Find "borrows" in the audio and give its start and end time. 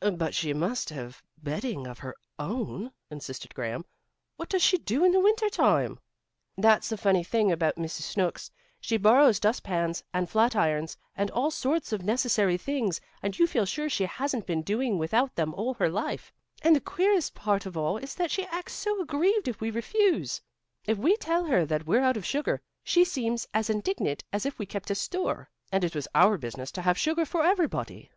8.96-9.38